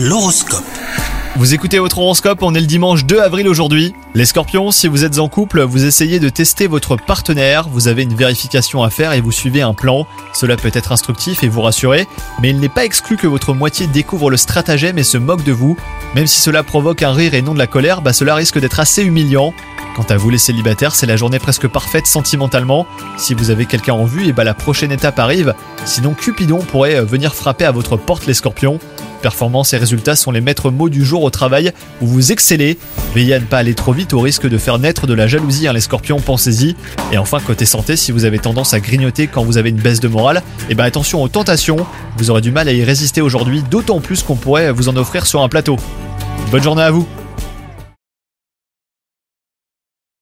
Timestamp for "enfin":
37.18-37.40